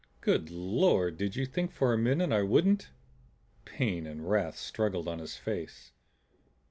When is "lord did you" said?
0.49-1.45